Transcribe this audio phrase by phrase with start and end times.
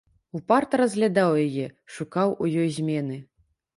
[0.37, 1.67] Упарта разглядаў яе,
[1.99, 3.21] шукаў у ёй змены.